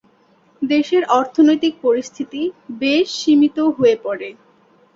দেশের 0.61 1.03
অর্থনৈতিক 1.11 1.73
পরিস্থিতি 1.81 2.41
বেশ 2.81 3.07
সীমিত 3.19 3.57
হয়ে 3.77 3.95
পড়ে। 4.03 4.29